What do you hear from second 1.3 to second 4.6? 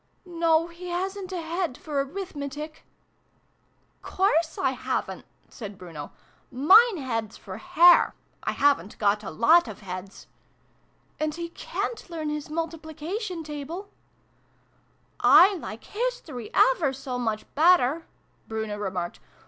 a head for Arithmetic "Course